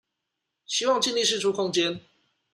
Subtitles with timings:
[0.65, 1.99] 希望盡力釋出空間